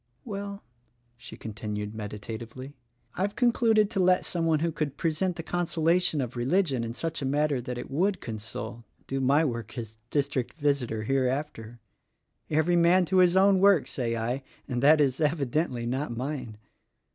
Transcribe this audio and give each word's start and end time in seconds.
"Well," 0.25 0.63
she 1.15 1.37
continued 1.37 1.93
meditatively, 1.93 2.75
"I've 3.13 3.35
concluded 3.35 3.91
to 3.91 3.99
let 3.99 4.25
some 4.25 4.47
one 4.47 4.61
who 4.61 4.71
could 4.71 4.97
present 4.97 5.35
the 5.35 5.43
consolation 5.43 6.21
of 6.21 6.35
religion 6.35 6.83
in 6.83 6.93
such 6.93 7.21
a 7.21 7.23
manner 7.25 7.61
that 7.61 7.77
it 7.77 7.91
would 7.91 8.19
console, 8.19 8.83
do 9.05 9.21
my 9.21 9.45
work 9.45 9.77
as 9.77 9.99
district 10.09 10.55
visitor 10.57 11.03
hereafter. 11.03 11.79
Every 12.49 12.75
man 12.75 13.05
to 13.05 13.17
his 13.17 13.37
own 13.37 13.59
work, 13.59 13.87
say 13.87 14.15
I; 14.17 14.41
and 14.67 14.81
that 14.81 14.99
is, 14.99 15.21
evidently, 15.21 15.85
not 15.85 16.17
mine. 16.17 16.57